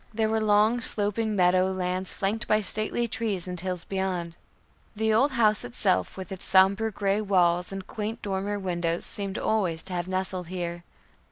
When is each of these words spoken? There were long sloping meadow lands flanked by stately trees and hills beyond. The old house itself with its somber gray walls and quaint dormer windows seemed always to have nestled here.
There 0.11 0.29
were 0.29 0.41
long 0.41 0.81
sloping 0.81 1.35
meadow 1.35 1.67
lands 1.71 2.11
flanked 2.11 2.47
by 2.47 2.61
stately 2.61 3.07
trees 3.07 3.47
and 3.47 3.59
hills 3.59 3.83
beyond. 3.85 4.35
The 4.95 5.13
old 5.13 5.33
house 5.33 5.63
itself 5.63 6.17
with 6.17 6.31
its 6.31 6.43
somber 6.45 6.89
gray 6.89 7.21
walls 7.21 7.71
and 7.71 7.85
quaint 7.85 8.23
dormer 8.23 8.57
windows 8.57 9.05
seemed 9.05 9.37
always 9.37 9.83
to 9.83 9.93
have 9.93 10.07
nestled 10.07 10.47
here. 10.47 10.83